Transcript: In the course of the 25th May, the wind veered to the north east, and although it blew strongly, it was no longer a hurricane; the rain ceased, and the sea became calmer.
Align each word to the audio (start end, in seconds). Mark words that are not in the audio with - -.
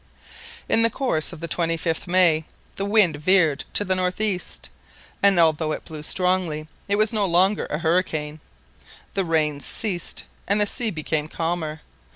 In 0.67 0.81
the 0.81 0.89
course 0.89 1.31
of 1.31 1.41
the 1.41 1.47
25th 1.47 2.07
May, 2.07 2.43
the 2.75 2.85
wind 2.85 3.17
veered 3.17 3.65
to 3.75 3.85
the 3.85 3.93
north 3.93 4.19
east, 4.19 4.71
and 5.21 5.39
although 5.39 5.73
it 5.73 5.85
blew 5.85 6.01
strongly, 6.01 6.67
it 6.87 6.95
was 6.95 7.13
no 7.13 7.27
longer 7.27 7.67
a 7.67 7.77
hurricane; 7.77 8.39
the 9.13 9.23
rain 9.25 9.59
ceased, 9.59 10.23
and 10.47 10.59
the 10.59 10.65
sea 10.65 10.89
became 10.89 11.27
calmer. 11.27 11.81